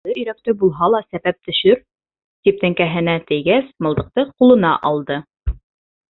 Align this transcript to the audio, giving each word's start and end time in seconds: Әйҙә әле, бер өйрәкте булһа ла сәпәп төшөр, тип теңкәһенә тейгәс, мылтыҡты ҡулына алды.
Әйҙә 0.03 0.09
әле, 0.13 0.17
бер 0.17 0.19
өйрәкте 0.21 0.53
булһа 0.61 0.87
ла 0.91 0.99
сәпәп 1.01 1.35
төшөр, 1.49 1.75
тип 2.47 2.57
теңкәһенә 2.63 3.13
тейгәс, 3.33 3.67
мылтыҡты 3.87 4.25
ҡулына 4.31 4.71
алды. 4.91 5.19